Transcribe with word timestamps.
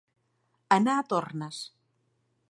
Anar 0.77 0.95
a 1.01 1.03
tornes. 1.13 1.59